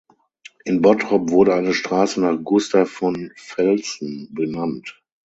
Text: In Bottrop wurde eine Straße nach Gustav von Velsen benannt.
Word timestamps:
In 0.65 0.81
Bottrop 0.81 1.29
wurde 1.29 1.53
eine 1.53 1.75
Straße 1.75 2.19
nach 2.21 2.43
Gustav 2.43 2.89
von 2.89 3.31
Velsen 3.55 4.29
benannt. 4.33 4.99